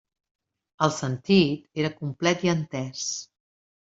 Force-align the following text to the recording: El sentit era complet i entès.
El 0.85 0.93
sentit 0.95 1.83
era 1.83 1.91
complet 1.99 2.47
i 2.47 2.51
entès. 2.57 3.05